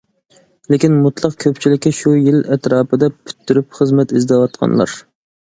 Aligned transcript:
لېكىن 0.73 0.95
مۇتلەق 1.01 1.35
كۆپچىلىكى 1.43 1.91
شۇ 1.97 2.13
يىل 2.29 2.41
ئەتراپىدا 2.57 3.11
پۈتتۈرۈپ 3.19 3.79
خىزمەت 3.83 4.17
ئىزدەۋاتقانلار. 4.19 4.99